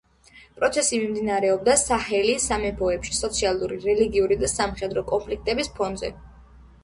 [0.59, 6.11] პროცესი მიმდინარეობდა საჰელის სამეფოებში სოციალური, რელიგიური და სამხედრო კონფლიქტების ფონზე.